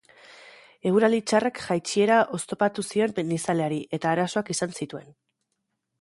[0.91, 5.17] Eguraldi txarrak jaitsiera oztopatu zion mendizaleari eta arazoak izan zituen.